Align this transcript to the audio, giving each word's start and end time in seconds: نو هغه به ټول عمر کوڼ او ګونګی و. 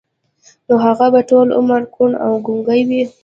نو 0.67 0.73
هغه 0.85 1.05
به 1.13 1.21
ټول 1.29 1.47
عمر 1.59 1.81
کوڼ 1.93 2.11
او 2.25 2.31
ګونګی 2.45 2.81
و. 2.87 2.89